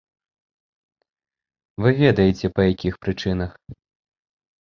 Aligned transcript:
Вы 1.85 1.89
ведаеце 2.03 2.45
па 2.55 2.61
якіх 2.73 2.93
прычынах. 3.05 3.51